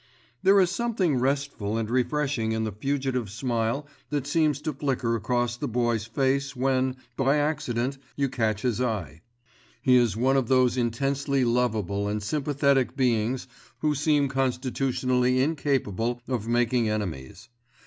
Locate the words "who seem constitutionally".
13.81-15.39